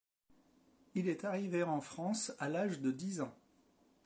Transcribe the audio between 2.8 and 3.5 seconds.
de dix ans.